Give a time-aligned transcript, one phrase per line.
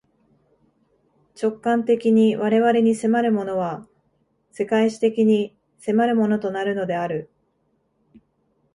[1.39, 3.87] 直観的に我々に迫るものは、
[4.51, 7.29] 世界史的に迫るものとなるのである。